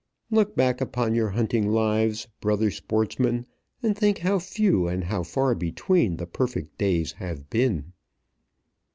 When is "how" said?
4.17-4.39, 5.03-5.21